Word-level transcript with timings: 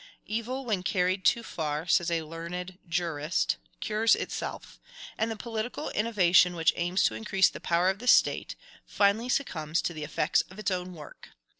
"Evil, 0.25 0.65
when 0.65 0.81
carried 0.81 1.23
too 1.23 1.43
far," 1.43 1.85
says 1.85 2.09
a 2.09 2.23
learned 2.23 2.79
jurist, 2.89 3.57
"cures 3.81 4.15
itself; 4.15 4.79
and 5.15 5.29
the 5.29 5.35
political 5.35 5.91
innovation 5.91 6.55
which 6.55 6.73
aims 6.75 7.03
to 7.03 7.13
increase 7.13 7.49
the 7.49 7.59
power 7.61 7.87
of 7.87 7.99
the 7.99 8.07
State, 8.07 8.55
finally 8.87 9.29
succumbs 9.29 9.79
to 9.79 9.93
the 9.93 10.03
effects 10.03 10.41
of 10.49 10.57
its 10.57 10.71
own 10.71 10.95
work. 10.95 11.29